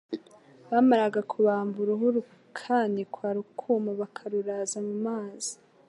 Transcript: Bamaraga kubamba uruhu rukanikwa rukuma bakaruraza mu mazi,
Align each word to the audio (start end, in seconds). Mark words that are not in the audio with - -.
Bamaraga 0.71 1.19
kubamba 1.31 1.75
uruhu 1.83 2.05
rukanikwa 2.15 3.27
rukuma 3.37 3.89
bakaruraza 4.01 4.77
mu 4.87 4.95
mazi, 5.07 5.53